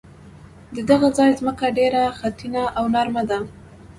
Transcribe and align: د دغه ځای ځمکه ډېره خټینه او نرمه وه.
د 0.75 0.77
دغه 0.89 1.07
ځای 1.17 1.29
ځمکه 1.39 1.65
ډېره 1.77 2.01
خټینه 2.17 2.63
او 2.77 2.85
نرمه 2.93 3.23
وه. 3.29 3.39